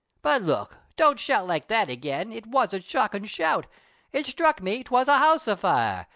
[0.23, 0.79] But look!
[0.97, 3.67] don't shout like that again, It was a shockin' shout,
[4.11, 6.07] It sthruck me, 'twas a house a fire!